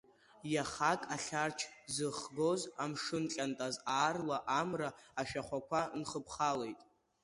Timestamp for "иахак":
0.53-1.01